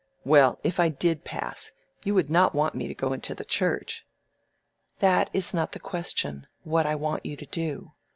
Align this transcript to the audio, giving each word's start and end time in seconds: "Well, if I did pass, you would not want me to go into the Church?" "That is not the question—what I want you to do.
"Well, 0.25 0.57
if 0.63 0.79
I 0.79 0.89
did 0.89 1.23
pass, 1.23 1.73
you 2.03 2.15
would 2.15 2.27
not 2.27 2.55
want 2.55 2.73
me 2.73 2.87
to 2.87 2.95
go 2.95 3.13
into 3.13 3.35
the 3.35 3.45
Church?" 3.45 4.03
"That 4.97 5.29
is 5.31 5.53
not 5.53 5.73
the 5.73 5.79
question—what 5.79 6.87
I 6.87 6.95
want 6.95 7.23
you 7.23 7.35
to 7.37 7.45
do. 7.45 7.91